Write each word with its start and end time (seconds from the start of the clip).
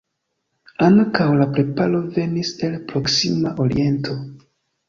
Ankaŭ 0.85 1.27
la 1.41 1.47
preparo 1.57 2.01
venis 2.17 2.55
el 2.69 2.81
proksima 2.93 3.55
oriento. 3.67 4.19